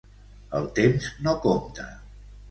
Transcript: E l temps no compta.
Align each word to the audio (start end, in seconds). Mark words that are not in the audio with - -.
E 0.59 0.61
l 0.61 0.69
temps 0.79 1.09
no 1.27 1.35
compta. 1.43 1.85